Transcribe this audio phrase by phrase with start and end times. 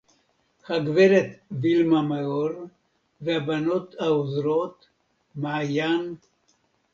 [0.69, 1.27] הגברת
[1.61, 2.49] וילמה מאור,
[3.21, 4.87] והבנות העוזרות,
[5.35, 6.15] מעיין